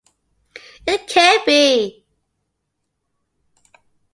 It 0.87 1.05
can't 1.07 1.45
be. 1.45 2.03